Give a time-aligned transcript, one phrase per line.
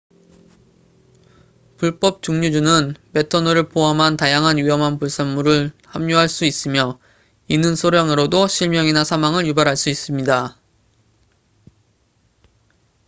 [1.77, 6.99] 불법 증류주는 메탄올을 포함한 다양한 위험한 불순물을 함유할 수 있으며
[7.47, 10.57] 이는 소량으로도 실명이나 사망을 유발할 수 있습니다